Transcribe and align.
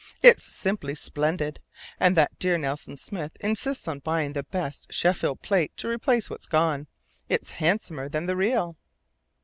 It's 0.23 0.41
simply 0.41 0.95
splendid. 0.95 1.59
And 1.99 2.15
that 2.17 2.39
dear 2.39 2.57
Nelson 2.57 2.97
Smith 2.97 3.33
insists 3.39 3.87
on 3.87 3.99
buying 3.99 4.33
the 4.33 4.41
best 4.41 4.91
Sheffield 4.91 5.43
plate 5.43 5.77
to 5.77 5.87
replace 5.87 6.27
what's 6.27 6.47
gone. 6.47 6.87
It's 7.29 7.51
handsomer 7.61 8.09
than 8.09 8.25
the 8.25 8.35
real!" 8.35 8.77